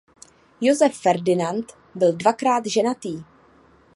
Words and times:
Josef 0.61 0.97
Ferdinand 0.99 1.65
byl 1.95 2.13
dvakrát 2.13 2.65
ženatý. 2.65 3.23